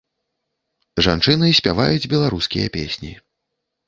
[1.07, 3.13] Жанчыны спяваюць беларускія песні.